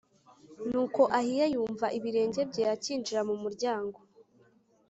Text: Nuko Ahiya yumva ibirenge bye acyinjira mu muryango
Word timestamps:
Nuko 0.69 1.01
Ahiya 1.17 1.45
yumva 1.53 1.87
ibirenge 1.97 2.41
bye 2.51 2.63
acyinjira 2.75 3.21
mu 3.29 3.35
muryango 3.43 3.97